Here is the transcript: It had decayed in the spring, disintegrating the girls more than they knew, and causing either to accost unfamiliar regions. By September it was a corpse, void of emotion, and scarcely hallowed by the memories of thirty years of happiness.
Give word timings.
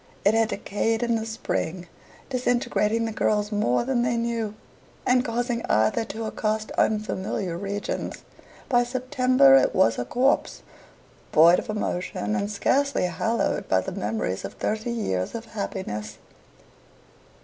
It 0.25 0.33
had 0.33 0.47
decayed 0.49 1.03
in 1.03 1.15
the 1.15 1.27
spring, 1.27 1.85
disintegrating 2.31 3.05
the 3.05 3.11
girls 3.11 3.51
more 3.51 3.83
than 3.83 4.01
they 4.01 4.17
knew, 4.17 4.55
and 5.05 5.23
causing 5.23 5.63
either 5.65 6.03
to 6.05 6.23
accost 6.25 6.71
unfamiliar 6.71 7.55
regions. 7.55 8.23
By 8.67 8.83
September 8.83 9.53
it 9.53 9.75
was 9.75 9.99
a 9.99 10.05
corpse, 10.05 10.63
void 11.31 11.59
of 11.59 11.69
emotion, 11.69 12.35
and 12.35 12.49
scarcely 12.49 13.03
hallowed 13.03 13.69
by 13.69 13.79
the 13.81 13.91
memories 13.91 14.43
of 14.43 14.53
thirty 14.53 14.89
years 14.89 15.35
of 15.35 15.45
happiness. 15.45 16.17